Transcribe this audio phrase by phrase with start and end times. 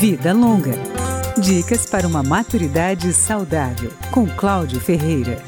[0.00, 0.72] Vida Longa.
[1.36, 5.38] Dicas para uma maturidade saudável, com Cláudio Ferreira.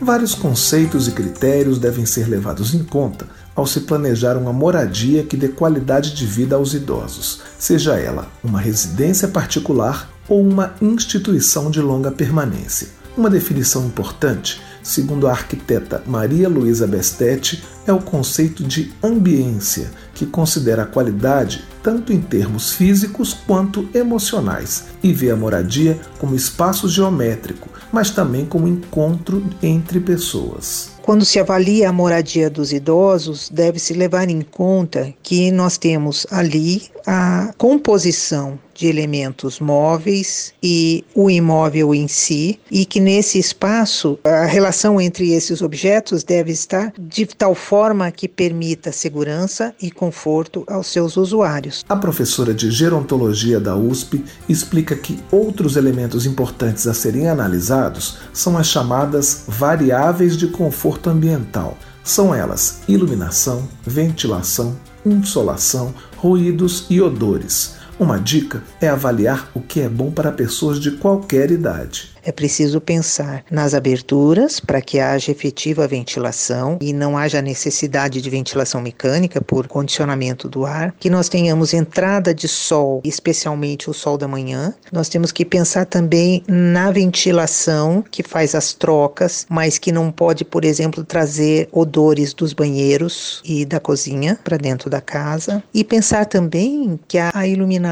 [0.00, 3.26] Vários conceitos e critérios devem ser levados em conta
[3.56, 8.60] ao se planejar uma moradia que dê qualidade de vida aos idosos, seja ela uma
[8.60, 12.86] residência particular ou uma instituição de longa permanência.
[13.16, 20.24] Uma definição importante, segundo a arquiteta Maria Luísa Bestetti, é o conceito de ambiência, que
[20.24, 26.88] considera a qualidade tanto em termos físicos quanto emocionais e vê a moradia como espaço
[26.88, 30.95] geométrico, mas também como encontro entre pessoas.
[31.06, 36.82] Quando se avalia a moradia dos idosos, deve-se levar em conta que nós temos ali
[37.06, 44.44] a composição de elementos móveis e o imóvel em si, e que nesse espaço a
[44.44, 50.88] relação entre esses objetos deve estar de tal forma que permita segurança e conforto aos
[50.88, 51.84] seus usuários.
[51.88, 58.58] A professora de gerontologia da USP explica que outros elementos importantes a serem analisados são
[58.58, 61.76] as chamadas variáveis de conforto ambiental.
[62.02, 67.76] São elas iluminação, ventilação, insolação, ruídos e odores.
[67.98, 72.14] Uma dica é avaliar o que é bom para pessoas de qualquer idade.
[72.22, 78.28] É preciso pensar nas aberturas para que haja efetiva ventilação e não haja necessidade de
[78.28, 84.18] ventilação mecânica por condicionamento do ar, que nós tenhamos entrada de sol, especialmente o sol
[84.18, 84.74] da manhã.
[84.92, 90.44] Nós temos que pensar também na ventilação que faz as trocas, mas que não pode,
[90.44, 95.62] por exemplo, trazer odores dos banheiros e da cozinha para dentro da casa.
[95.72, 97.85] E pensar também que a iluminação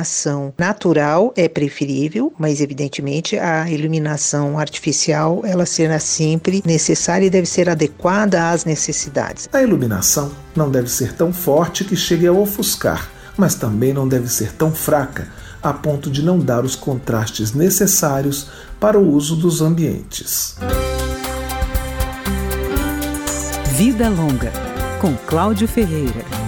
[0.59, 7.47] natural é preferível, mas evidentemente a iluminação iluminação artificial ela será sempre necessária e deve
[7.47, 9.49] ser adequada às necessidades.
[9.53, 14.29] A iluminação não deve ser tão forte que chegue a ofuscar, mas também não deve
[14.29, 15.29] ser tão fraca
[15.63, 18.49] a ponto de não dar os contrastes necessários
[18.79, 20.57] para o uso dos ambientes.
[23.73, 24.53] Vida Longa,
[25.01, 26.44] com Cláudio Ferreira.